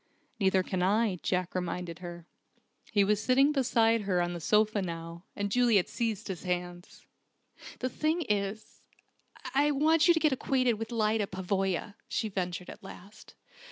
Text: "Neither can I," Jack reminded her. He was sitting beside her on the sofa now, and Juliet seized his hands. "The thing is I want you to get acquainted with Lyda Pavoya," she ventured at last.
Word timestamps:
"Neither 0.39 0.63
can 0.63 0.81
I," 0.81 1.19
Jack 1.21 1.53
reminded 1.53 1.99
her. 1.99 2.25
He 2.91 3.03
was 3.03 3.21
sitting 3.23 3.51
beside 3.51 4.01
her 4.01 4.19
on 4.19 4.33
the 4.33 4.39
sofa 4.39 4.81
now, 4.81 5.25
and 5.35 5.51
Juliet 5.51 5.87
seized 5.87 6.27
his 6.27 6.41
hands. 6.41 7.05
"The 7.81 7.89
thing 7.89 8.23
is 8.23 8.81
I 9.53 9.69
want 9.69 10.07
you 10.07 10.15
to 10.15 10.19
get 10.19 10.31
acquainted 10.31 10.79
with 10.79 10.91
Lyda 10.91 11.27
Pavoya," 11.27 11.93
she 12.07 12.29
ventured 12.29 12.71
at 12.71 12.81
last. 12.83 13.35